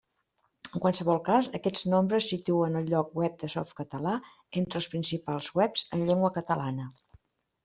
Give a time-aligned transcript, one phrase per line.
[0.69, 4.15] En qualsevol cas, aquests nombres situen el lloc web de Softcatalà
[4.63, 6.89] entre els principals webs en llengua catalana.